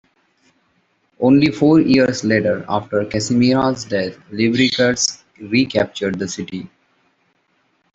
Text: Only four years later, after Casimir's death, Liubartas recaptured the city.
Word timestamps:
Only 1.19 1.51
four 1.51 1.79
years 1.79 2.23
later, 2.23 2.65
after 2.67 3.05
Casimir's 3.05 3.85
death, 3.85 4.17
Liubartas 4.31 5.21
recaptured 5.51 6.17
the 6.17 6.27
city. 6.27 6.71